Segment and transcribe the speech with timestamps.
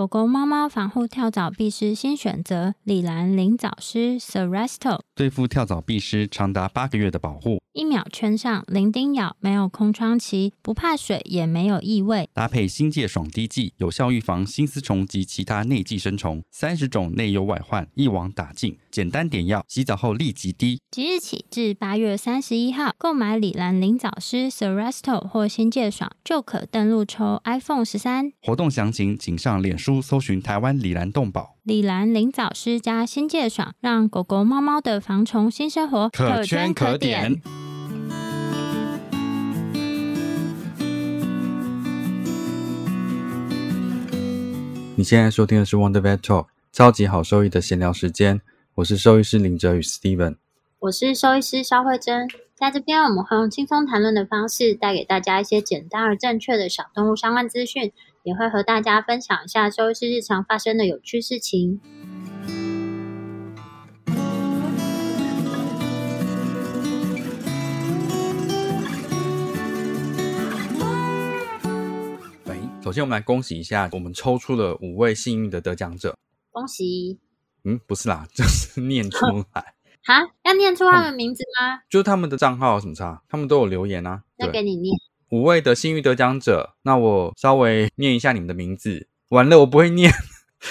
[0.00, 12.30] 狗狗、猫猫防护跳蚤必施新选择：李兰灵藻虱 Seresto，对付跳蚤必施长达八个月的保护，一秒圈上，零叮咬，没有空窗期，不怕水，也没有异味。
[12.32, 18.78] 搭配新界爽滴剂，有效预防新丝虫及其他内寄生虫，三十种内忧外患一网打尽。
[18.90, 20.80] 简单点药，洗澡后立即滴。
[20.90, 28.32] 即日起至八月三十一号，购买李兰灵藻虱 Seresto 或新界爽，就可登录抽 iPhone 十三。
[28.40, 29.89] 活动详情请上脸书。
[29.98, 37.40] 搜寻台湾李兰动宝、李兰灵藻师加新界爽，让狗狗、猫猫的防虫新生活可圈可点。
[44.96, 48.42] 你现在收听的是 Wonder Vet Talk，超级好兽医的闲聊时间。
[48.74, 50.36] 我是兽医师林哲宇 Steven，
[50.80, 52.28] 我是兽医师肖慧珍。
[52.54, 57.90] 在这边，我们会用轻松谈论的方式，带给大家一些简单而正确的小动物相关资讯。
[58.22, 61.80] 也会和大家分享一下兽医师日常发生的有趣事情。
[72.44, 76.14] 喂，首先我们来恭喜一下，我们抽出了五位幸运的得奖者。
[76.50, 77.18] 恭喜！
[77.64, 79.74] 嗯，不是啦， 就是念出来。
[80.04, 81.80] 哈，要念出他们名字吗？
[81.88, 83.22] 就是他们的账号有什么差？
[83.30, 84.24] 他们都有留言啊。
[84.36, 84.94] 那给你念。
[85.30, 89.08] 五位的幸运得奖者，那我稍微念一下你们的名字。
[89.28, 90.10] 完了，我不会念，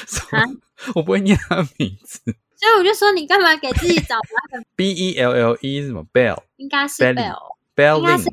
[0.96, 2.20] 我不会念他的名字，
[2.58, 4.66] 所以我就说你干嘛给自己找麻烦？
[4.76, 8.26] B E L L E 是什么？Bell 应该是 Bell，Bell 应该是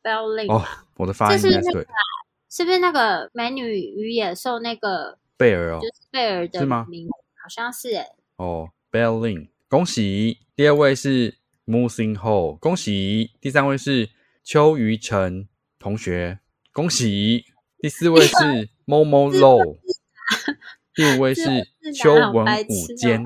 [0.00, 0.52] Bell Lin。
[0.52, 0.64] 哦，
[0.96, 1.86] 我的发音应该对。
[2.48, 5.80] 是不是那个美女与野兽那个贝尔哦？
[5.80, 7.12] 就是贝尔的名字？
[7.42, 8.06] 好像是哎。
[8.36, 10.38] 哦，Bell Lin，恭喜！
[10.54, 13.32] 第二位是 Moving Hole，恭喜！
[13.40, 14.10] 第三位是
[14.44, 15.48] 邱于成。
[15.84, 16.38] 同学，
[16.72, 17.44] 恭喜！
[17.78, 18.34] 第四位是
[18.86, 19.78] Momo Low，
[20.96, 21.42] 第五位是
[21.94, 23.22] 邱文武坚。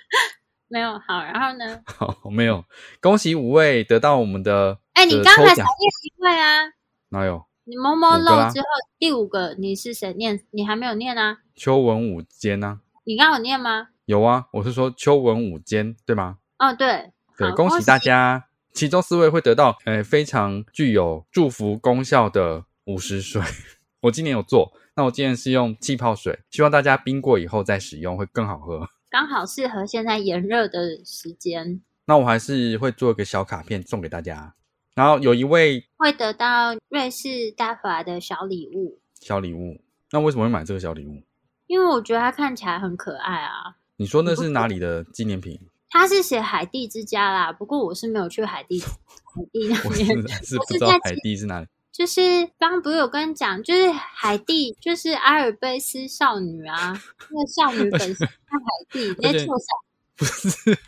[0.68, 1.80] 没有好，然后呢？
[1.86, 2.62] 好，没有。
[3.00, 4.78] 恭喜五位得到我们的。
[4.92, 5.64] 哎，你刚才才念
[6.02, 6.64] 一位啊？
[7.08, 7.46] 哪有？
[7.64, 8.66] 你 Momo Low 之后
[8.98, 10.44] 第五个你是谁念？
[10.50, 11.38] 你还没有念啊？
[11.54, 12.80] 邱文武坚啊？
[13.04, 13.88] 你刚有念吗？
[14.04, 16.36] 有啊，我是说邱文武坚，对吗？
[16.58, 17.12] 哦，对。
[17.38, 18.45] 对，恭喜大家。
[18.76, 23.40] 其中四位会得到，呃，非常具有祝福功效的五十水。
[24.02, 31.80] 我今年有做，那我今年是用气泡水，希望大家冰过以后再使用会更好喝，刚好适合现在炎热的时间。
[32.04, 34.54] 那我还是会做一个小卡片送给大家。
[34.94, 39.80] 然后有一位会得到瑞士大法的小礼物，小礼物。
[40.10, 41.22] 那为什么会买这个小礼物？
[41.66, 43.76] 因为我觉得它看起来很可爱啊。
[43.96, 45.58] 你说那是哪里的纪念品？
[45.90, 50.06] 他是写海地之家啦，不过我是没有去海地，海地那边
[50.44, 51.66] 是不知道海地是哪里。
[51.92, 52.20] 就是
[52.58, 56.92] 刚刚不是有跟你讲，就是海地，就是阿尔卑斯少女啊，
[57.30, 59.66] 那个少女本身在海地， 那错上
[60.14, 60.78] 不是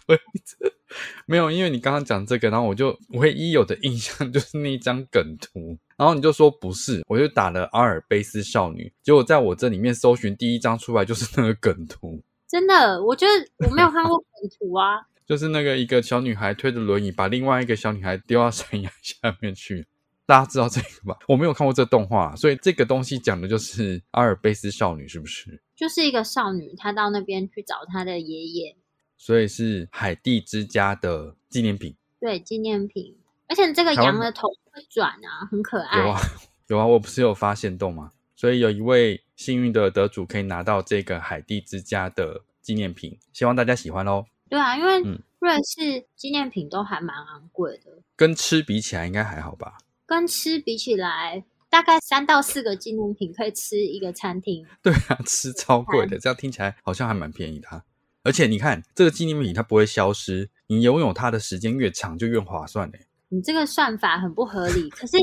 [1.26, 12.22] 没有，因为你刚刚讲这个，然后我就唯一有的印象 就是那一张梗图，然后你就说不是，我就打了阿尔卑斯少女，结果在我这里面搜寻第一张出来就是那个梗图。
[12.48, 14.26] 真的，我觉得我没有看过梗
[14.58, 15.02] 图啊。
[15.28, 19.86] 就是那个一个小女孩推着轮椅，把另外一个小女孩丢到山崖下面去。
[20.24, 21.18] 大家知道这个吧？
[21.28, 25.62] 我没有看过这动画，所以这个东西讲的就是阿尔卑斯少女，是不是？
[25.76, 28.76] 就是一个少女，她到那边去找她的爷爷，
[29.16, 31.94] 所以是海地之家的纪念品。
[32.18, 33.16] 对，纪念品。
[33.48, 35.98] 而且这个羊的头会转啊，很可爱。
[35.98, 36.20] 有啊，
[36.68, 38.10] 有啊，我不是有发现洞吗？
[38.38, 44.24] 所以有一位幸运的得主可以拿到这个海地之家的纪念品，希望大家喜欢哦。
[44.48, 45.00] 对啊，因为
[45.40, 49.78] 瑞士纪念品都还蛮昂贵的，跟吃比起来应该还好吧？
[50.06, 54.64] 跟吃比起来，大概三到四个纪念品可以吃一个餐厅。
[54.80, 57.82] 对啊，吃超贵的，这样听起来好像还蛮便宜的。
[58.22, 63.00] 而且你看，这个纪念品它不会消失，你拥有它的时间越长就越划算嘞。
[63.30, 64.88] 你这个算法很不合理。
[64.90, 65.16] 可是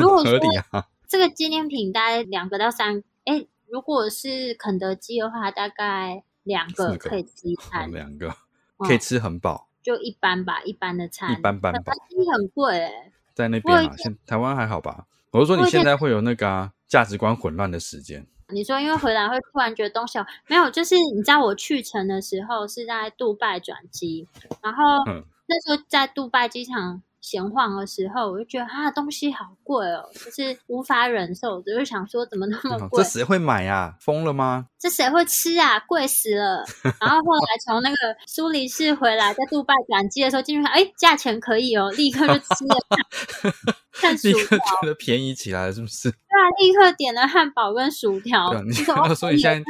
[0.00, 0.86] 如果 合理啊。
[1.12, 8.34] 这个纪念品大概两个到三，哎，如果是肯德基的话，大概两个可以吃一餐，两个
[8.78, 11.92] 可以吃很饱，就一般吧，一般的餐，一般般吧。
[12.32, 15.04] 很贵哎，在那边啊，现台湾还好吧？
[15.32, 18.26] 我是说你现在会有那个价值观混乱的时间。
[18.48, 24.26] 你说因为回来会突然觉得东西没有，就是你知道我去程的时候是在杜拜转机，
[24.62, 24.82] 然后。
[25.44, 33.08] 那时候在杜拜机场闲晃的时候，我就觉得啊，东西好贵哦，就是无法忍受，我就想说怎么那么贵这？
[33.08, 33.96] 谁会买呀？
[34.00, 34.66] 疯了吗？
[34.78, 35.78] 这谁会吃啊？
[35.86, 36.64] 贵死了！
[37.00, 37.96] 然后后来从那个
[38.26, 42.76] 苏黎世回来，在杜拜转机的时候进去看，哎，价钱可以哦，立刻就吃了
[43.94, 46.10] 看薯立刻条，觉得便宜起来了，是不是？
[46.10, 49.64] 对啊，立刻点了汉堡跟薯条对啊，你就说哦 所以现在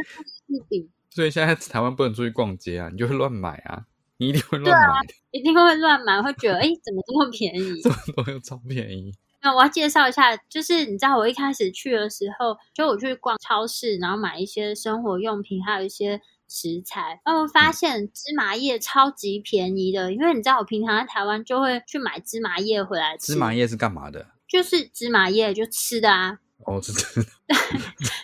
[1.11, 3.85] 所以现在台湾不能出去逛街啊，你就会乱买啊，
[4.23, 5.01] 你一定会乱买，
[5.33, 7.81] 一定会乱买，会觉得哎， 怎么这么便宜？
[7.83, 9.13] 这么多又超便宜。
[9.43, 24.25] 那我要介绍一下，就是你知道我一开始去的时候，就我去逛超市，然后买一些生活用品，还有一些食材，然后我发现芝麻叶超级便宜的，因为你知道我平常在台湾就会去买芝麻叶回来吃，芝麻叶是干嘛的？
[24.47, 27.55] 就是芝麻叶就吃的啊，哦，是真的，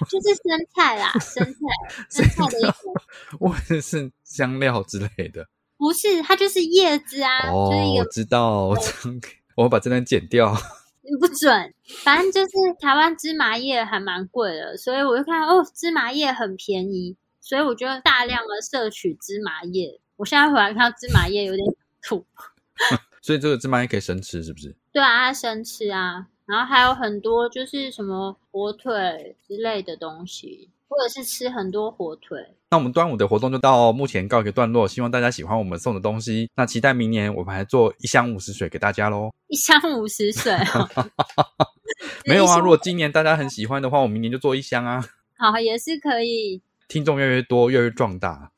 [0.09, 1.59] 就是生菜啦，生菜，
[2.09, 2.95] 生菜的一种，
[3.41, 5.49] 我以为是香料之类的。
[5.89, 8.77] 不是它就是叶子啊，哦就是一，我知道，我
[9.57, 10.55] 我会把这段剪掉。
[11.19, 11.75] 不准，
[12.05, 19.99] 反正就是台湾芝麻叶还蛮贵的，所以我就看哦，芝麻叶很便宜，所以我就大量的摄取芝麻叶。
[20.17, 21.67] 我现在回来看到芝麻叶有点
[22.03, 22.27] 土，
[23.23, 24.77] 所以这个芝麻叶可以生吃，是不是？
[24.93, 32.39] 对啊，它生吃啊，然后还有很多就是什么火腿之类的东西，或者是吃很多火腿。
[32.71, 36.51] 那我们端午的活动就到目前告一个段落，希望大家喜欢我们送的东西。
[36.55, 39.31] 那期待明年我们还做一箱五十水给大家喽。
[39.47, 41.11] 一箱五十水哦
[42.27, 45.05] 没有啊，如果今年大家很喜欢的话，我明年就做一箱啊。
[45.37, 46.61] 好也是可以。
[46.89, 48.51] 听众越来越多，越来越壮大。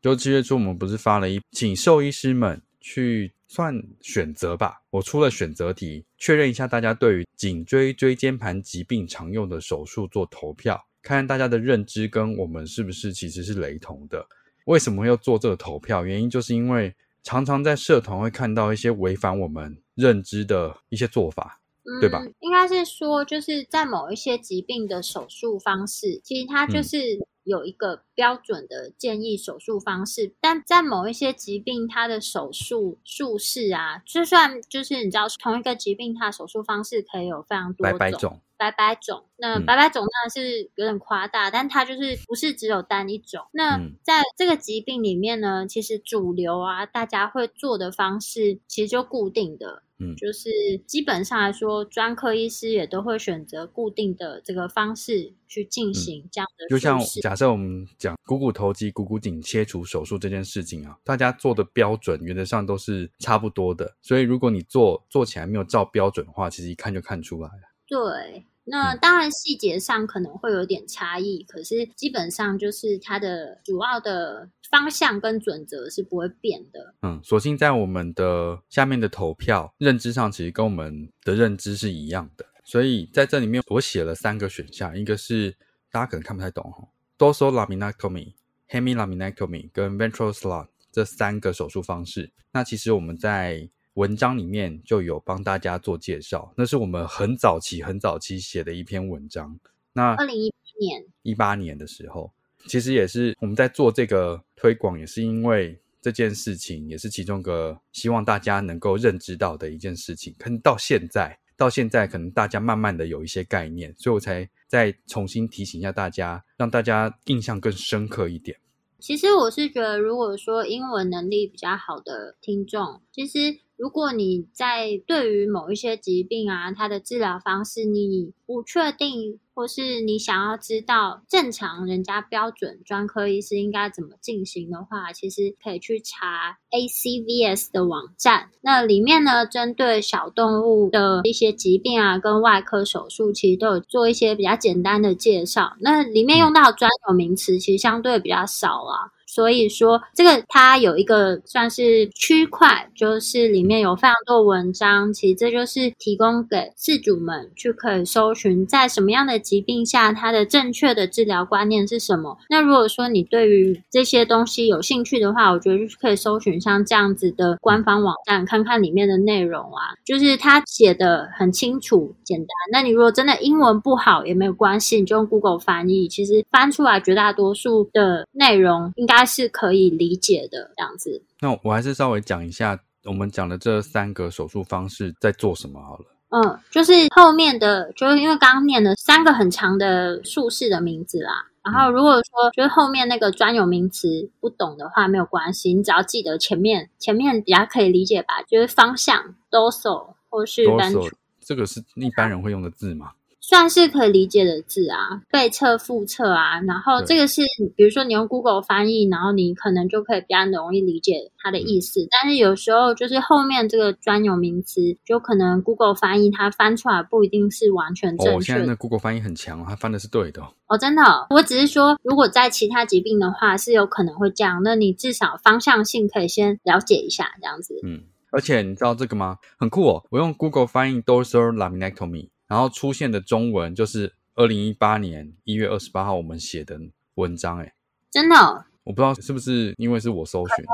[0.00, 4.82] 就七月初，我们不是发了一请兽医师们去算选择吧？
[4.90, 14.26] 我出了选择题，确认一下大家对于颈椎椎间盘疾病常用的手术做投票，看看大家的认知跟我们是不是其实是雷同的。
[14.66, 16.04] 为什么要做这个投票？
[16.04, 21.58] 原因就是因为常常在社团会看到一些违反我们认知的一些做法。
[22.00, 22.32] 对吧嗯？
[22.38, 26.96] 应该是说，就是在某一些疾病的手术方式，其实它嗯就是
[27.44, 37.86] 有一个标准的建议手术方式，但在某一些疾病，它的手术术式啊，就算就是你知道同一个疾病，它的手术方式可以有非常多
[38.18, 39.66] 种，百百种，那嗯。
[39.66, 43.46] 百百种当然是有点夸大，但它就是不是只有单一种。
[43.52, 43.94] 那嗯。
[44.02, 50.50] 在这个疾病里面呢，其实主流啊，大家会做的方式其实就固定的，嗯就是
[50.86, 67.62] 基本上来说，专科医师也都会选择固定的这个方式去进行这样的嗯就像假设我们讲股骨头肌、股骨颈切除手术这件事情啊，大家做的标准原则上都是差不多的，所以如果你做做起来没有照标准的话，其实一看就看出来了。
[67.86, 68.44] 对。
[68.64, 76.94] 那嗯当然，细节上可能会有点差异，可是基本上就是它的主要的方向跟准则是不会变的。
[77.02, 85.56] 嗯，索性在我们的下面的投票认知上，其实跟我们的认知是一样的，所以在这里面我写了三个选项，一个是
[85.90, 86.88] 大家可能看不太懂哈
[87.18, 88.32] ，dorsal laminectomy、
[88.68, 92.30] hemi laminectomy 跟 ventral slot 这三个手术方式。
[92.52, 99.58] 那其实我们在文章里面就有帮大家做介绍，那是我们很早期、很早期写的一篇文章。
[99.92, 102.32] 那二零一八年，一八年的时候，
[102.66, 110.34] 其实也是我们在做这个推广，也是因为这件事情，也是其中一个希望大家能够认知到的一件事情。
[110.38, 118.56] 可能到现在，到现在可能大家慢慢的有一些概念，所以我才再重新提醒一下大家，让大家印象更深刻一点。
[118.98, 138.50] 其实我是觉得，如果说英文能力比较好的听众，其实如果你在对于某一些疾病啊，它的治疗方式你不确定，或是你想要知道正常人家标准专科医师应该怎么进行的话，其实可以去查 ACVS 的网站。
[138.60, 145.72] 那里面呢，针对小动物的一些疾病啊，跟外科手术，其实都有做一些比较简单的介绍。
[145.80, 149.10] 那里面用到的专有名词，其实相对比较少啊。
[149.32, 162.36] 所以说，这个它有一个算是区块，就是里面有非常多文章，其实这就是提供给事主们去可以搜寻，在什么样的疾病下，它的正确的治疗观念是什么。
[162.50, 172.48] 那如果说你对于这些东西有兴趣的话，我觉得就是可以搜寻像这样子的官方网站，看看里面的内容啊，就是它写的很清楚、简单。
[172.70, 181.22] 那你如果真的英文不好也没有关系，你就用 Google 翻译，其实翻出来绝大多数的内容应该是可以理解的，这样子。
[181.40, 186.04] 那我还是稍微讲一下我们讲的这三个手术方式在做什么好了。
[186.30, 191.46] 嗯，就是后面的，就是因为刚刚念了三个很长的术士的名字啦。
[191.62, 203.12] 然后如果说就是后面那个专有名词不懂的话，没有关系，你只要记得前面前面比较可以理解吧，就是方向 dorsal 或是 ventral，这个是一般人会用的字吗？
[203.44, 207.42] 算是可以理解的字啊，背侧、腹侧啊，然后这个是，
[207.76, 212.06] 比如说你用 Google 翻译，然后你可能就可以比较容易理解它的意思。
[212.08, 218.36] 但是有时候就是后面这个专有名词，就可能 Google 翻译它翻出来不一定是完全正确。
[218.36, 220.40] 哦，现在那 Google 翻译很强，它翻的是对的。
[220.68, 224.62] 哦，真的，我只是说，如果在其他疾病的话，是有可能会这样。
[224.62, 227.74] 那你至少方向性可以先了解一下，这样子。
[227.82, 229.38] 嗯，而且你知道这个吗？
[229.58, 232.28] 很酷哦，我用 Google 翻译 dorsal laminectomy。
[232.52, 236.78] 然后出现的中文就是二零一八年一月二十八号我们写的
[237.14, 237.74] 文章，哎，
[238.10, 238.36] 真的，
[238.84, 240.64] 我不知道是不是因为是我搜寻，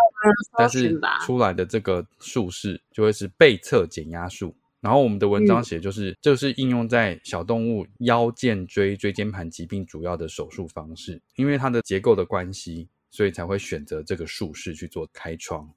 [0.59, 4.53] 但是出来的这个术式就会是背侧减压术。
[4.81, 15.71] 然后我们的文章写就是，这是应用在小动物腰间椎椎间盘疾病主要的手术方式，因为它的结构的关系，所以才会选择这个术式去做开窗。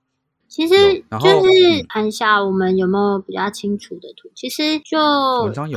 [0.51, 0.75] 其实
[1.21, 4.99] 就是看一下我们有没有比较清楚的图，其实就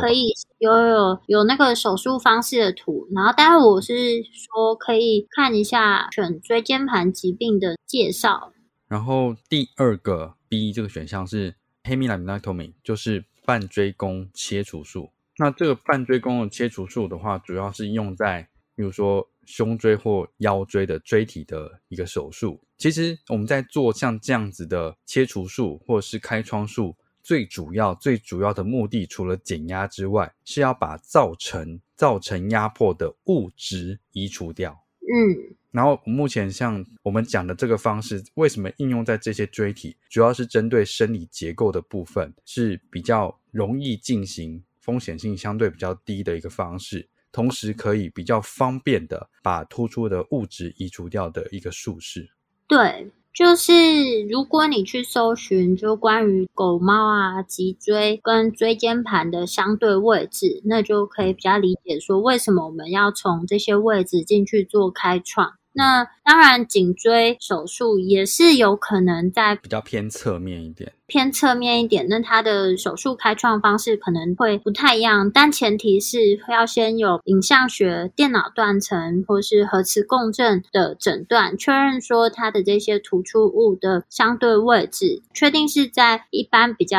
[0.01, 8.53] 可以有有有那个手术方式的图，然后当然我是说可以看一下选椎间盘疾病的介绍。
[8.89, 11.55] 然后第二个 B 这个选项是
[11.85, 15.11] hemilaminectomy，就是半椎弓切除术。
[15.39, 19.29] 那这个半椎弓的切除术的话，主要是用在比如说。
[19.47, 34.85] 胸椎或腰椎的椎体的一个手术，其实我们在做像这样子的切除术或者是开创术，最主要、最主要的目的，除了减压之外，是要把造成造成压迫的物质移除掉。
[35.01, 47.09] 嗯，然后目前像我们讲的这个方式，为什么应用在这些椎体，主要是针对生理结构的部分是比较容易进行、风险性相对比较低的一个方式。
[47.35, 52.31] 同时可以比较方便的把突出的物质移除掉的一个术式。
[52.69, 65.55] 对，就是如果你去搜寻就关于狗猫啊脊椎跟椎间盘的相对位置，那就可以比较理解说为什么我们要从这些位置进去做开创。
[65.77, 72.07] 那当然，颈椎手术也是有可能在比较偏侧面一点，偏侧面一点。
[72.09, 86.99] 那它的手术开创方式可能会不太一样，但前提是要先有影像学、电脑断层或是核磁共振的诊断，确认说它的这些突出物的相对位置，确定是在一般比较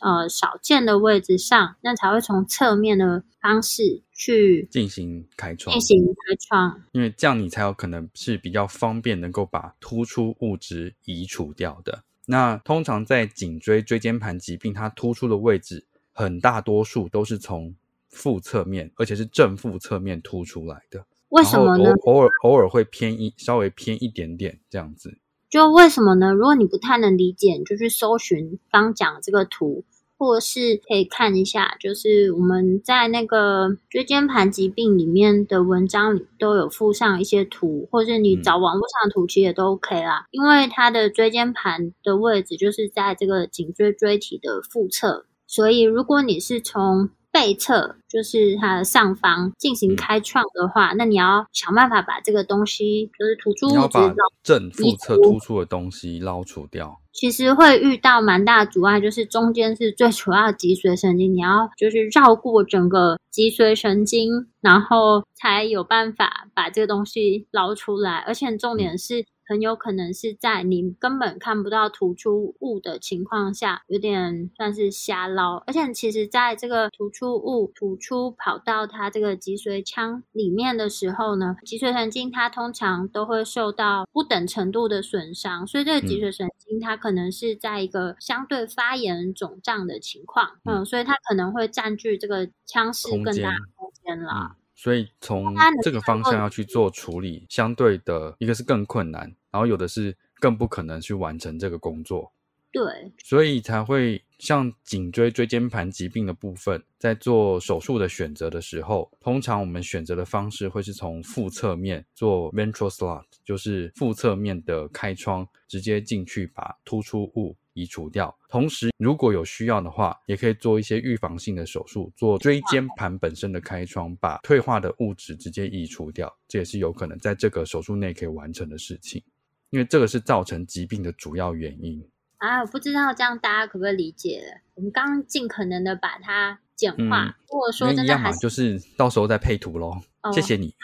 [0.00, 4.00] 呃少见的位置上，那才会从侧面的方式。
[4.14, 12.04] 去进行开创，进行开创，因为这样你才有可能是比较方便能够把突出物质移除掉的。
[12.26, 17.74] 那通常在颈椎椎间盘疾病，它突出的位置很大多数都是从
[18.08, 21.04] 腹侧面，而且是正负侧面突出来的。
[21.28, 21.90] 为什么呢？
[22.04, 25.18] 偶尔偶尔会偏一，稍微偏一点点这样子。
[25.50, 26.32] 就为什么呢？
[26.32, 29.84] 如果你不太能理解，你就去搜寻刚讲这个图。
[30.24, 40.26] 或是可以看一下，就是我们在那个椎间盘疾病里面的文章里都有附上一些图，或者你找网络上的图其实也都 OK 啦。
[40.30, 53.98] 因为它的椎间盘的位置就是在这个颈椎椎体的腹侧，所以如果你是从背侧就是它的上方进行开创的话，那你要想办法把这个东西，就是突出物质
[54.42, 57.00] 正腹侧突出的东西捞除掉。
[57.14, 64.30] 其实会遇到蛮大阻碍，就是中间是最主要脊髓神经，你要就是绕过整个脊髓神经，
[64.60, 69.24] 然后才有办法把这个东西捞出来，而且重点是。
[69.46, 75.56] 很有可能是在你根本看不到突出物的情况下，有点算是瞎捞。
[75.66, 94.56] 而且其实，在这个突出物突出跑到它这个脊髓腔里面的时候呢，脊髓神经它通常都会受到不等程度的损伤，所以这个脊髓神经它可能是在一个相对发炎肿胀的情况，嗯，所以它可能会占据这个腔室更大空间了。
[94.74, 102.32] 所以从这个方向要去做处理，相对的一个是更困难，然后有的是更不可能去完成这个工作。
[102.72, 102.82] 对，
[103.22, 117.56] 所以才会像颈椎椎间盘疾病的部分，在做手术的选择的时候，通常我们选择的方式会是从腹侧面做 ventral slot，就是腹侧面的开窗，直接进去把突出物。
[117.74, 129.22] 移除掉，同时如果有需要的话，也可以做一些预防性的手术，做椎间盘本身的开窗，把退化的物质直接移除掉，这也是有可能在这个手术内可以完成的事情，
[129.70, 132.02] 因为这个是造成疾病的主要原因。
[132.38, 134.62] 啊，我不知道这样大家可不可以理解？
[134.74, 137.24] 我们刚刚尽可能的把它简化。
[137.24, 139.92] 嗯如果说真的还是就是到时候再配图喽。
[140.22, 140.74] 哦谢谢你。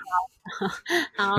[1.16, 1.36] 好，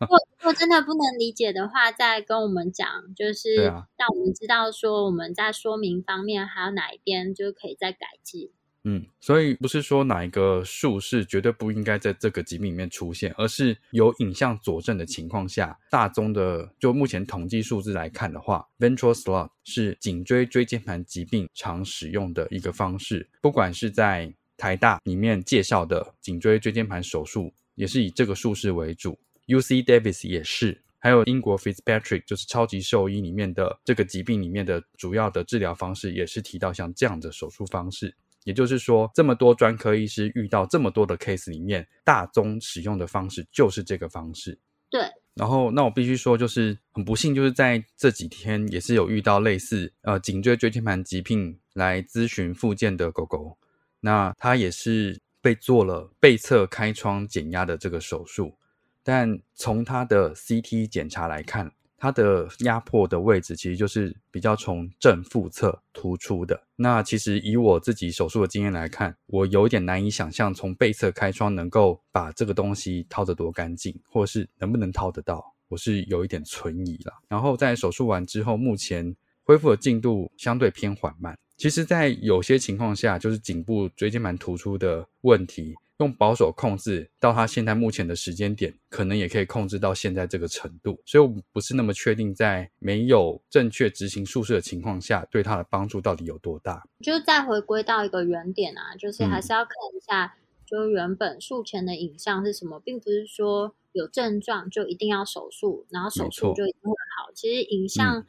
[0.00, 8.50] 如果如果真的不能理解的话，再跟我们讲，就是让我们知道说我们在说明方面还有哪一边就可以再改进。
[8.86, 30.80] 嗯，所以不是说哪一个术是绝对不应该在这个疾病里面出现，而是有影像佐证的情况下，大宗的就目前统计数字来看的话，ventral slot 是颈椎椎间盘疾病常使用的一个方式，不管是在台大里面介绍的颈椎椎间盘手术，也是以这个术式为主，UC Davis 也是。
[30.98, 38.14] 还有英国 Fitzpatrick 就是超级兽医里面的这个疾病里面的主要的治疗方式，也是提到像这样的手术方式。
[38.44, 44.58] 也就是说，这么多专科医师遇到这么多的 case 里面，大宗使用的方式就是这个方式。
[44.90, 45.02] 对，
[45.34, 53.58] 然后，那我必须说，就是很不幸，就是在这几天也是有遇到类似呃颈椎椎间盘疾病来咨询复健的狗狗，
[54.00, 58.56] 那它也是被做了背侧开窗减压的这个手术，
[59.02, 66.58] 但从他的 CT 检查来看，他的压迫的位置其实就是比较从正腹侧突出的。
[66.76, 77.12] 那其实以我自己手术的经验来看，我有点难以想象从背侧开窗能够把这个东西掏得多干净，或是能不能掏得到，我是有一点存疑了。
[77.28, 81.38] 然后在手术完之后，目前恢复的进度相对偏缓慢。
[81.56, 91.00] 其实，在有些情况下，就是颈部椎间盘突出的问题，用保守控制到他现在目前的时间点，可能也可以控制到现在这个程度。
[91.06, 96.82] 所以，我不是那么确定在没有正确执行术式的情况下，对他的帮助到底有多大。
[97.00, 107.30] 就再回归到一个原点啊，就是嗯还是要看一下，就原本术前的影像是什么，并不是说有症状就一定要手术，然后手术就一定会好。
[107.32, 108.26] 其实影像嗯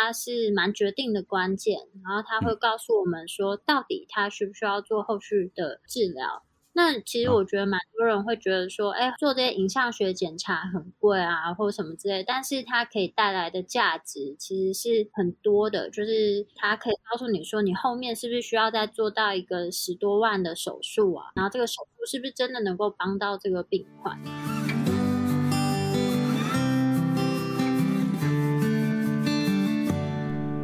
[0.00, 6.44] 它是蛮决定的关键，然后它会告诉我们说，到底它需不需要做后续的治疗。
[6.74, 21.32] 那其实嗯我觉得蛮多人会觉得说，哎，做这些影像学检查很贵啊，或者什么之类，但是它可以带来的价值其实是很多的，就是它可以告诉你说，你后面是不是需要再做到一个十多万的手术啊？
[21.34, 24.16] 然后这个手术是不是真的能够帮到这个病患？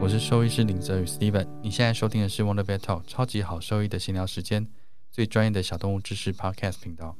[0.04, 4.68] 我是兽医师林泽宇 Steven，你现在收听的是 Wonder Vet Talk 超级好兽医的闲聊时间，
[5.10, 7.16] 最专业的小动物知识 Podcast 频道。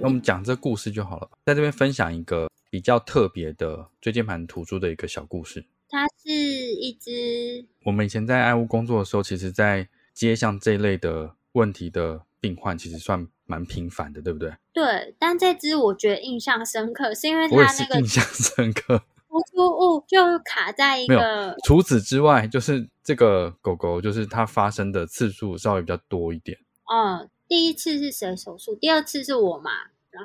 [0.00, 5.64] 那我们讲这故事就好了，在这边分享一个比较特别的椎间盘突出的一个小故事。
[5.88, 14.52] 它是一只我们以前在爱屋工作的时候，其实在接像这一类的问题的病患，其实算蛮频繁的，对不对？
[14.74, 19.02] 对，但这只我觉得印象深刻，是因为它那个印象深刻。
[19.28, 26.58] 突出物就卡在一个除此之外，就是这个狗狗，就是它发生的次数稍微比较多一点。
[26.92, 28.76] 嗯，第一次是谁手术？
[28.76, 29.70] 第二次是我嘛？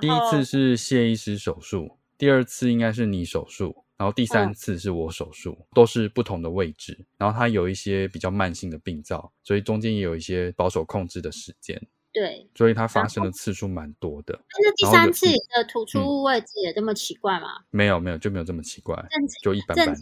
[0.01, 7.05] 第一次是谢医师手术，第二次应该是你手术，然后第三嗯次是我手术，都是不同的位置。
[7.17, 11.81] 然后它有一些比较慢性的病灶，所以中间也有一些保守控制的时间，
[12.19, 14.33] 对，所以它发生的次数蛮多的。
[14.59, 17.49] 那第三次的突出物位置也这么奇怪吗？
[17.69, 19.95] 没有没有就没有这么奇怪，正就一般般。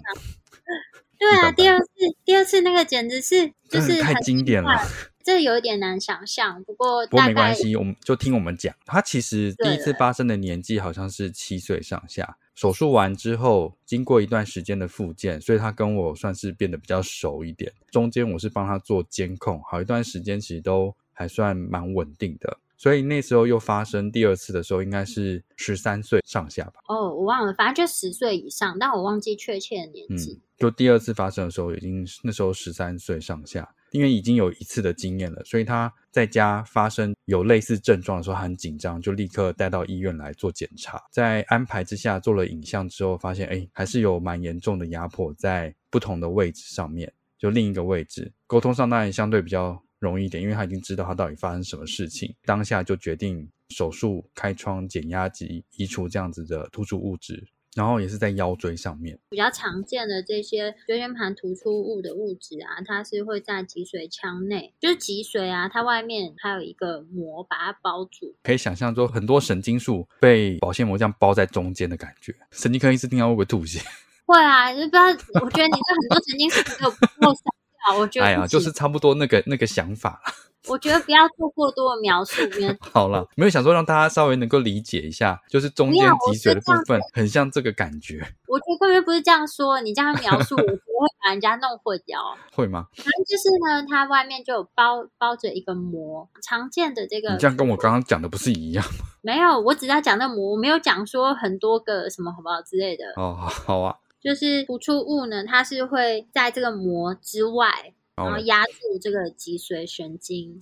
[1.19, 1.87] 对啊，第二次
[2.23, 4.79] 第二次那个简直是 就是太经典了
[5.25, 6.63] 这有一点难想象。
[6.63, 8.73] 不过不过没关系，我们就听我们讲。
[8.85, 17.73] 他其实第一次对发生的年纪好像是七岁上下，手术完之后，经过一段时间的复健，所以他跟我算是变得比较熟一点。
[17.91, 22.59] 中间我是帮他做监控，好一段时间其实都还算蛮稳定的。
[22.77, 26.73] 所以那时候又发生第二次的时候，应该是十三岁上下吧。
[26.89, 30.33] 哦，我忘了，反正就十岁以上，但我忘记确切的年纪。
[30.33, 41.01] 嗯，就第二次发生的时候，已经那时候十三岁上下，因为已经有一次的经验了，所以他在家发生有类似症状的时候，他很紧张，就立刻带到医院来做检查。
[41.09, 59.19] 在安排之下做了影像之后，发现哎，还是有蛮严重的压迫在不同的位置上面，就另一个位置，沟通上当然相对比较容易一点，因为他已经知道他到底发生什么事情，当下就决定手术开窗减压及移除这样子的突出物质，然后也是在腰椎上面。
[59.29, 68.35] 比较常见的这些椎间盘突出物的物质啊，它是会在脊髓腔内，就是脊髓啊，它外面还有一个膜把它包住。
[68.43, 72.33] 可以想象说，很多神经素被保鲜膜这样包在中间的感觉。
[72.51, 73.79] 神经科医师听到会不会吐血？
[74.27, 75.05] 会啊，就不知道，
[75.43, 77.43] 我觉得你这很多神经素都不够想
[77.85, 80.33] 掉，我觉得哎呀，就是差不多那个那个想法啦。
[80.67, 82.41] 我觉得不要做过多的描述，
[82.91, 88.17] 好了，没有想说让大家稍微能够理解一下，就是中间脊髓的部分很像这个感觉，
[88.47, 92.35] 我觉得根本不是这样说，你这样描述，我觉得 会把人家弄混淆。
[92.51, 92.87] 会吗？
[92.95, 99.05] 反正就是呢，它外面就有包包着一个膜，常见的这个你这样跟我刚刚讲的不是一样吗？
[99.21, 103.03] 没有，我只在讲那膜，我没有讲说很多个什么好不好之类的。
[103.17, 103.95] 哦，好好啊，
[104.25, 110.59] 就是突出物呢，它是会在这个膜之外，然后哦，压住这个脊髓神经。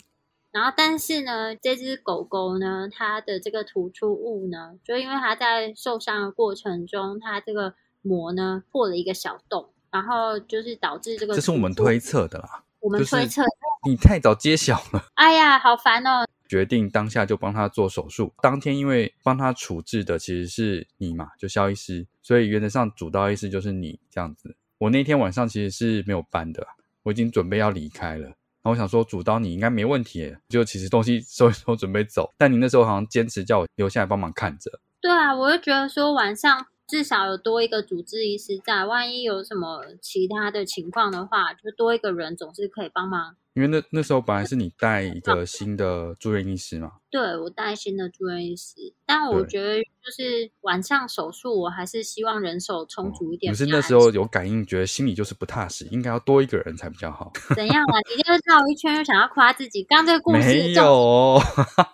[0.52, 13.44] 然后，但是呢，这只狗狗呢，它的这个突出物呢，就因为它在受伤的过程中，它这个膜呢破了一个小洞，然后就是导致这个这是我们推测的啦，我们就是推测，
[13.88, 15.06] 你太早揭晓了。
[15.14, 16.28] 哎呀，好烦哦！
[16.54, 18.32] 决定当下就帮他做手术。
[18.40, 24.56] 当天因为帮他处置的其实是你嘛，就肖医师，所以原则上主刀医师就是你这样子。
[24.78, 26.64] 我那天晚上其实是没有班的，
[27.02, 28.28] 我已经准备要离开了。
[28.28, 34.80] 然后我想说，主刀你应该没问题，就其实东西 收一收准备走，但你那时候好像坚持叫我留下来帮忙看着。
[35.02, 43.38] 对啊，我就觉得说晚上至少有多一个主治医师在，万一有什么其他的情况的话，就多一个人总是可以帮忙。
[43.54, 53.54] 因为那那时候本来是你带一个新的住院医师嘛，对我带新的住院医师，但我觉得就是晚上手术，我还是希望人手充足一点。
[53.54, 57.32] 可是那时候有感应，觉得心里就是不踏实，应该要多一个人才比较好。
[57.56, 57.94] 怎样啊？
[58.10, 61.42] 你就是绕一圈又想要夸自己，刚刚这个故事没重有，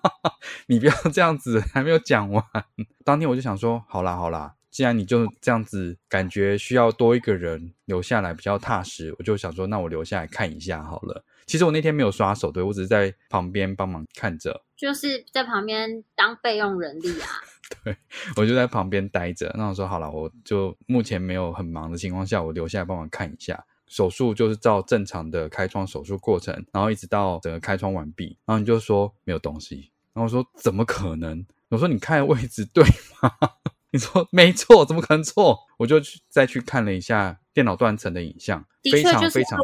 [0.68, 2.42] 你不要这样子，还没有讲完。
[3.04, 11.26] 当天我就想说，好啦好啦，既然你就这样子，感觉需要多一个人留下来比较踏实，我就想说，那我留下来看一下好了。
[11.50, 17.28] 其实我那天没有刷手，对我只是在旁边帮忙看着，就是在旁边当备用人力啊。
[17.84, 17.98] 对
[18.36, 19.52] 我就在旁边待着。
[19.58, 23.66] 那我说好了，我就目前没有很忙的情况下，我留下来帮忙看一下。
[23.88, 31.44] 手术就是照正常的开窗手术过程，然后一直到整个开窗完毕，然后你就说没有东西，然后我说怎么可能？
[31.70, 32.84] 我说你看的位置对
[33.22, 33.32] 吗？
[33.92, 35.58] 你说没错，怎么可能错？
[35.78, 39.60] 我就去再去看了一下电脑断层的影像，非的确就是常非常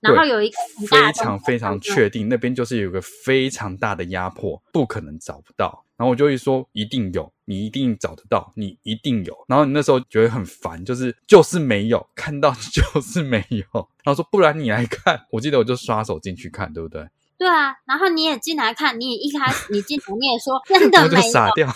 [0.00, 0.50] 然后有一
[0.88, 5.84] 非常非常确定，那边就是有一个非常大的压迫，不可能找不到。
[5.96, 9.36] 然后我就会说一定有，你一定找得到，你一定有。
[9.46, 13.64] 然后你那时候觉得很烦，就是就是没有看到， 就是没有。
[14.02, 17.06] 然后说不然你来看，我记得我就刷手进去看，对不对？
[17.36, 21.70] 对啊，然后你也进来看，你也一开始你进来你也说 真的我就没有，傻掉，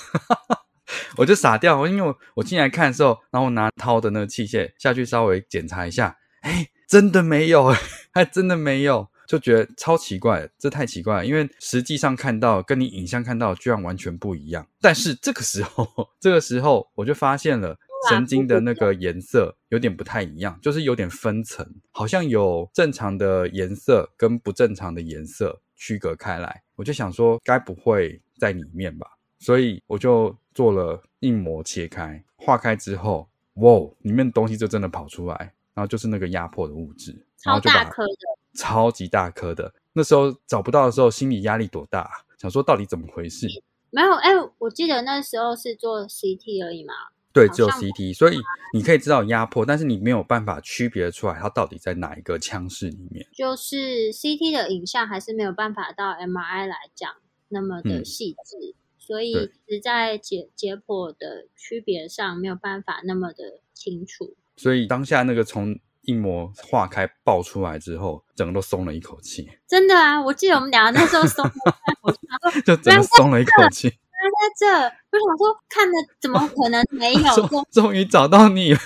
[1.16, 7.78] 我就傻掉，因为我我进来看的时候，然后我拿掏的那个器械下去稍微检查一下，哎，真的没有，哎，
[8.12, 14.66] 还真的没有，就觉得超奇怪，这太奇怪了，因为实际上看到跟你影像看到居然完全不一样。
[14.80, 15.86] 但是这个时候，
[16.20, 17.78] 这个时候我就发现了。
[18.10, 26.62] 神经的那个颜色有点不太一样，就是有点分层，好像有正常的颜色跟不正常的颜色区隔开来。
[26.76, 29.06] 我就想说，该不会在里面吧？
[29.38, 38.12] 所以我就做了硬膜切开，化开之后，哇，里面东西就真的跑出来，然后就是那个压迫的物质，然超大颗的，
[38.54, 39.74] 超级大颗的。
[39.92, 42.10] 那时候找不到的时候，心理压力多大啊？
[42.38, 43.46] 想说到底怎么回事？
[43.90, 46.94] 没有哎，我记得那时候是做 CT 而已嘛。
[47.32, 48.36] 对，只有 CT，所以
[48.72, 53.26] 你可以知道压迫，但是你没有办法区别出来它到底在哪一个腔室里面。
[53.32, 57.12] 就是 CT 的影像还是没有办法到 MRI 来讲
[57.48, 64.36] 那么的嗯细致，所以对只在解解剖的区别上没有办法那么的清楚。
[64.56, 73.88] 所以当下那个从硬膜化开爆出来之后，整个都松了一口气，真的啊，我记得我们俩那时候松了一口气， 就真的松了一口气。
[74.24, 77.34] 在这，我想说看的怎么可能没有？
[77.46, 78.80] 终终于找到你了，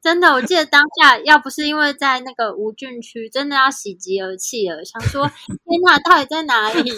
[0.00, 6.92] 真的，我记得当下要不是因为在那个无菌区，真的要喜极而泣了，想说天哪，到底在哪里？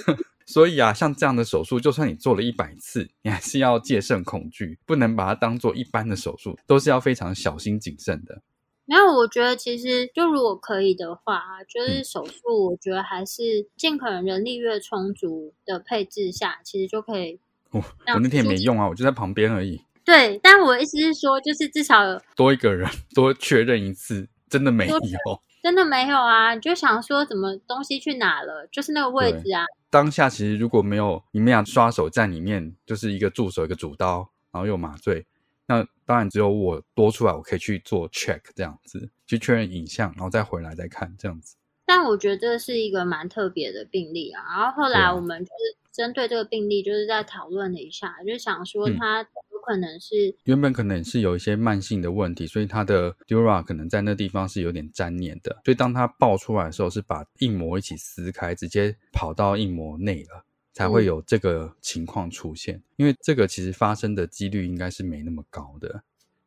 [0.52, 8.42] 所以啊，像这样的手术，就算你做了一百次， 你还是要戒慎恐惧，不能把它当做一般的手术，都是要非常小心谨慎的。
[8.84, 17.38] 没有，我觉得其实就如果可以的话，嗯就是手术，我觉得还是尽可能人力越充足的配置下，其实就可以
[17.70, 20.40] 我那我那天也没用啊，我就在旁边而已，对。
[20.42, 24.98] 但我意思是说，就是至少有多一个人多确认一次，真的没有。
[25.62, 29.62] 真的没有啊，你就想说怎么东西去哪了，就是那个位置啊。
[29.90, 35.26] 当下其实如果没有你们俩刷手在里面，就是一个助手一个主刀，然后又麻醉，
[35.66, 41.56] 那当然只有我多出来，我可以去做 check 这样子，去确认影像，然后再回来再看这样子。
[41.84, 44.42] 但我觉得这是一个蛮特别的病例啊。
[44.48, 62.82] 然后后来我们就是针对这个病例，就是在讨论了一下，就是想说嗯它有可可能是原本可能是有一些慢性的问题，所以它的 dura 可能在那地方是有点粘黏的，所以当它爆出来的时候，是把硬膜一起撕开，直接跑到硬膜内了，才会有这个情况出现。
[62.96, 66.02] 因为这个其实发生的几率应该是没那么高的。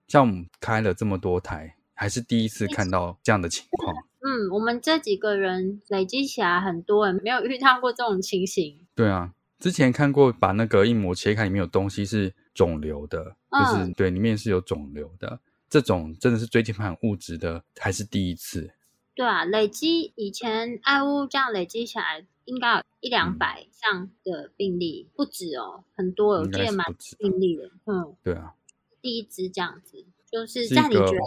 [0.07, 3.95] 像我们开了这么多台，还是第一次看到这样的情况。
[4.19, 8.85] 嗯，我们这几个人累积起来很多人没有遇到过这种情形。
[8.93, 15.39] 对啊，之前看过把那个硬膜切开，里面有东西是肿瘤的，就是对，里面是有肿瘤的。
[15.69, 18.71] 这种真的是椎间盘物质的，还是第一次。
[19.15, 26.85] 对啊，累积以前爱屋这样累积起来，应该有一两百项的病例，不止哦，很多，我记得蛮
[27.17, 27.69] 病例的。
[27.85, 28.53] 嗯，对啊。
[29.01, 31.17] 第一支这样子，就是在你觉得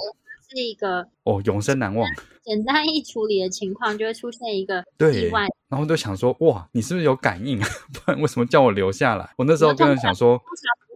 [0.48, 2.08] 是一个哦永生难忘、
[2.42, 5.46] 简单易处理的情况，就会出现一个意外。
[5.68, 7.58] 然后就想说，哇，你是不是有感应？
[7.92, 9.34] 不然为什么叫我留下来？
[9.36, 10.40] 我那时候跟人想说，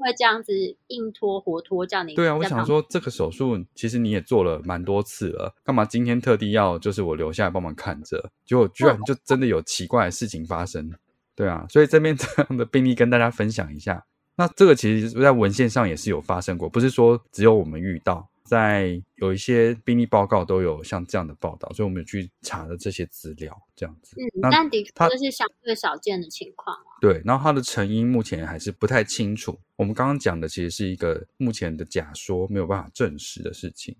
[0.00, 0.52] 会这样子
[0.88, 2.14] 硬拖活拖叫你。
[2.14, 8.30] 对啊，我想说这个手术其实你也做了蛮多次了，干嘛今天特地要就是我留下来帮忙看着？
[8.44, 10.90] 结果居然就真的有奇怪的事情发生。
[11.34, 14.04] 对啊，所以这边 这样的病例跟大家分享一下。
[14.36, 24.16] 那这个其实，在文献上也是有发生过，不是说只有我们遇到，在有一些病例报告都有像这样的报道，所以我们有去查了这些资料，这样子。
[24.18, 26.98] 嗯，但的确这是相对少见的情况啊。
[27.00, 29.60] 对，然后它的成因目前还是不太清楚。
[29.76, 33.96] 我们刚刚讲的其实是一个目前的假说，没有办法证实的事情。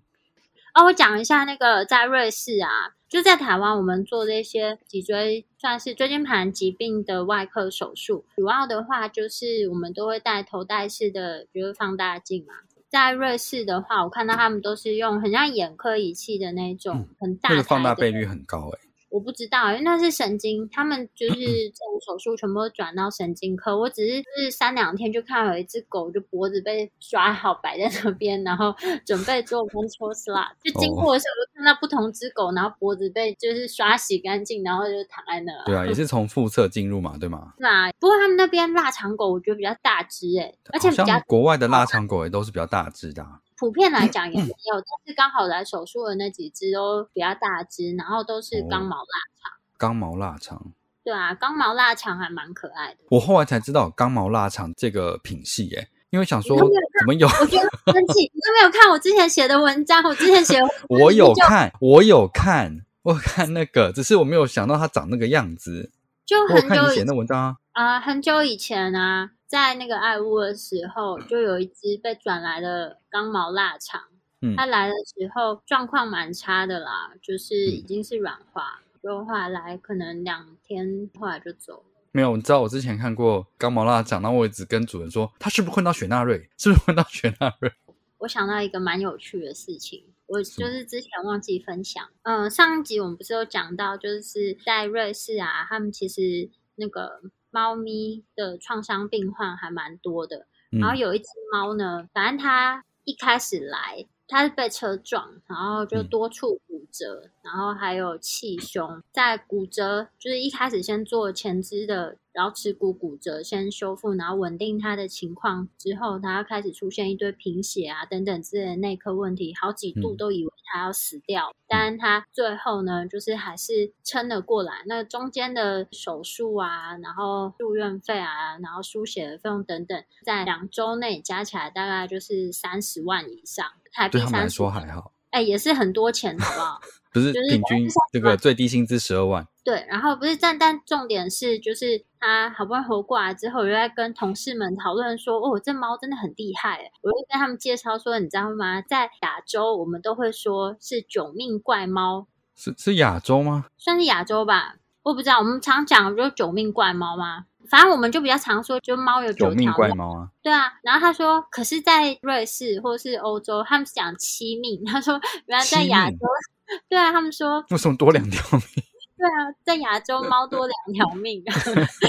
[0.73, 2.67] 哦，我讲一下那个在瑞士啊，
[3.07, 12.53] 就在台湾，我们做这些脊椎算是椎间盘疾病的外科手术，主要的话就是我们都会戴头戴式的，比如放大镜嘛。
[12.91, 18.79] 在瑞士的话，我看到他们都是用很像眼科仪器的那种很大，那个放大倍率很高哎。
[19.11, 23.77] 我不知道，因为那是神经，他们就 是这种手术全部都转到神经科。
[23.77, 28.73] 我只是就是三两天就看到有一只狗，就脖子被刷好摆在那边，然后
[29.05, 30.47] 准备做 control slot。
[30.63, 35.51] 就经过的时候，就看到不同只狗，然后脖子被就是刷洗干净，然后就躺在那。
[35.65, 37.53] 对啊，也是从腹侧进入嘛，对吗？
[37.59, 43.25] 是啊，不过他们那边腊肠狗我觉得比较大只哎，而且比较国外的腊肠狗也都是比较大只的。
[43.61, 49.51] 普遍来讲也没有，但是刚好来手术的那几只都比较大只，然后都是刚毛腊肠。
[49.77, 53.01] 刚毛腊肠，对啊，刚毛腊肠还蛮可爱的。
[53.11, 57.27] 我后来才知道刚毛腊肠这个品系，哎，因为想说怎么有？
[57.27, 60.03] 我觉得生气，你都没有看我之前写的文章。
[60.05, 65.91] 我之前写，我有看，我有看，我看那个，只是我没有想到它长那个样子。
[66.25, 69.29] 就很久以前的文章啊，啊，很久以前啊。
[69.51, 74.01] 在那个爱屋的时候，就有一只被转来的刚毛腊肠。
[74.39, 82.01] 嗯，它来的时候状况蛮差的啦，就是已经是软化，就后来可能两天后来就走了。
[82.13, 86.49] 没有，你知道我之前看过刚毛腊肠，然后我一直跟主人说，他是不是混到雪纳瑞？
[86.57, 87.69] 是不是混到雪纳瑞？
[88.19, 92.01] 我想到一个蛮有趣的事情，我就是之前忘记分享。
[92.23, 97.21] 嗯，上一集我们不是有讲到，就是在瑞士啊，他们其实那个。
[97.51, 112.17] 猫咪的创伤病患还蛮多的，然后有一只猫呢，反正它一开始来，它是被车撞，然后就多处骨折，然后还有气胸，在骨折就是一开始先做前肢的。
[112.33, 124.83] 然后耻骨骨折先修复，然后稳定他的情况之后，他开始出现一堆贫血啊等等之类的内科问题，好几度都以为他要死掉，但他最后呢，就是还是撑了过来。
[124.85, 134.55] 那中间的手术啊，然后住院费啊，然后输血的费用等等，在两周内加起来大概就是三十万以上，台币三十。
[134.55, 136.81] 说还好，哎，也是很多钱，好不好？
[137.11, 139.45] 不是平均这个最低薪资十二万。
[139.63, 148.81] 对，然后不是，但但重点是，就是他好不容易活过来之后，我就在跟同事们讨论说：“哦，这猫真的很厉害。”我就跟他们介绍说：“你知道吗？
[148.81, 153.65] 在亚洲，我们都会说是九命怪猫，是是亚洲吗？
[153.77, 155.37] 算是亚洲吧，我不知道。
[155.37, 157.45] 我们常讲就九命怪猫吗？
[157.69, 160.29] 反正我们就比较常说，就猫有九命怪猫啊。
[160.41, 164.83] 对啊，然后他说，可是，在瑞士或是欧洲，他们讲七命。
[164.85, 166.17] 他说，原来在亚洲，
[166.89, 168.83] 对啊，他们说为什么多两条命？”
[169.21, 171.43] 对啊，在亚洲猫多两条命，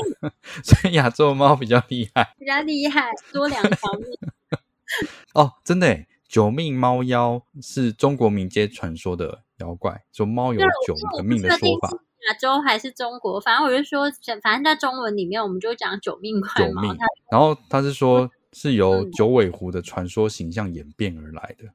[0.64, 4.18] 所以亚洲猫比较厉害，比较厉害，多两条命。
[5.35, 11.90] 哦，真的，九命猫妖是中国民间传说的妖怪，说猫有九个命的说法。
[12.29, 14.11] 亚洲还是中国，反正我就说，
[14.42, 16.96] 反正在中文里面，我们就讲九命怪猫。
[17.31, 21.66] 然后他是说，是由九尾狐的传说形象演变而来的。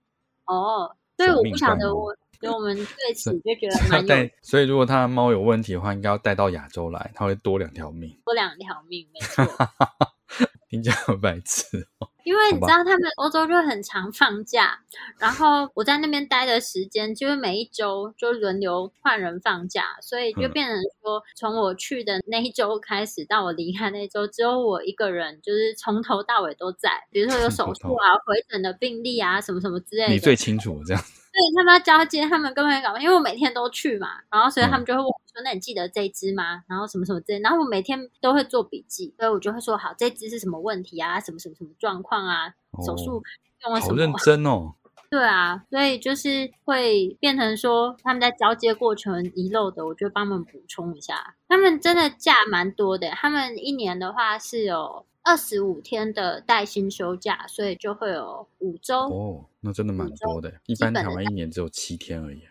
[0.46, 2.16] 哦，所以我不晓得我。
[2.40, 4.30] 所以我们对 此就觉得蛮有。
[4.42, 8.18] 所以如果他的猫有问题的话，应该要带到亚洲来，他会多两条命。
[8.26, 9.46] 多两条命，没错。
[10.70, 12.10] 听起来好白痴哦。
[12.26, 14.78] 因为你知道他们欧洲就很常放假，
[15.18, 26.92] 然后我在那边待的时间就是每一周就轮流换人放假，所以就嗯变成说，从我去的那一周开始到我离开那一周，只有我一个人，就是从头到尾都在。
[27.12, 30.12] 比如说有手术啊、回诊的病例啊，什么什么之类的。
[30.12, 31.02] 你最清楚这样。
[31.38, 41.20] 对他们要交接，他们根本没搞，因为我每天都去嘛，然后所以他们嗯就会问我说：“那你记得这一支吗？”然后什么什么之类，然后我每天都会做笔记，所以我就会说：“好，这支是什么问题啊？
[41.20, 42.50] 什么什么什么状况啊？
[42.84, 43.24] 手术哦
[43.66, 44.74] 用了什好认么？”真哦。
[45.10, 51.36] 对啊，所以就是会变成说他们在交接过程遗漏的，我就帮他们补充一下。
[51.48, 59.02] 他们真的假蛮多的，他们一年的话是有二十五天的带薪休假，所以就会有五周。
[59.10, 60.54] 哦，那真的蛮多的。
[60.68, 62.44] 一般台湾一年只有七天而已。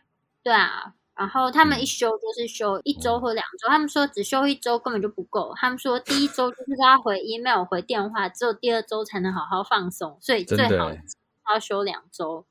[0.42, 10.92] 对啊，然后他们嗯一休就是休一周或两周，他们说只休一周根本就不够，他们说第一周就是要回 email 回电话，只有第二周才能好好放松，所以最好
[11.50, 12.44] 要休两周。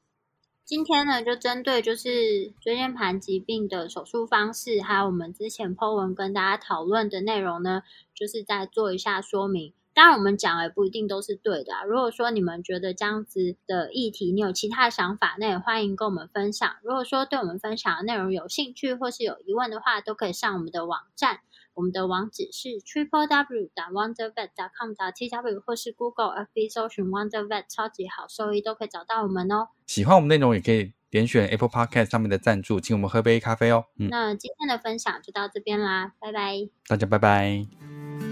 [0.64, 7.84] 今天呢，就针对就是椎间盘疾病的手术方式，还有我们之前 po 文跟大家讨论的内容呢，
[8.16, 9.72] 就是再做一下说明。
[9.96, 11.84] 当然，我们讲的也不一定都是对的、啊。
[11.86, 16.76] 如果说你们觉得这样子的议题，你有其他想法，那也欢迎跟我们分享。
[16.84, 21.40] 如果说对我们分享的内容有兴趣或是有疑问的话，都可以上我们的网站，
[21.74, 29.70] 我们的网址是 triple w 打 wondervet com 打 t w 或是 Google FB 搜寻 wondervet 超级好兽医都可以找到我们哦。
[29.88, 33.86] 喜欢我们内容也可以点选 Apple Podcast 上面的赞助，请我们喝杯咖啡哦。
[33.98, 36.68] 嗯，那今天的分享就到这边啦，拜拜。
[36.86, 38.25] 大家拜拜。